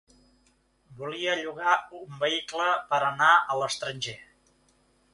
Volia 1.01 1.35
llogar 1.41 1.75
un 1.99 2.17
vehicle 2.25 2.73
per 2.95 3.05
anar 3.13 3.31
a 3.37 3.63
l'estranger. 3.63 4.21